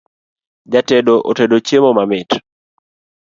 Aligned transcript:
Jatedo 0.71 1.13
otedo 1.31 1.55
chiemo 1.65 1.89
mamit 1.97 2.29